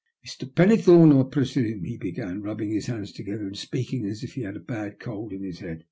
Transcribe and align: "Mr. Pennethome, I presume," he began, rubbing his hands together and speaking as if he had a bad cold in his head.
"Mr. 0.27 0.51
Pennethome, 0.51 1.13
I 1.19 1.29
presume," 1.29 1.83
he 1.83 1.95
began, 1.95 2.41
rubbing 2.41 2.71
his 2.71 2.87
hands 2.87 3.11
together 3.11 3.45
and 3.45 3.55
speaking 3.55 4.03
as 4.07 4.23
if 4.23 4.33
he 4.33 4.41
had 4.41 4.55
a 4.55 4.59
bad 4.59 4.99
cold 4.99 5.31
in 5.31 5.43
his 5.43 5.59
head. 5.59 5.79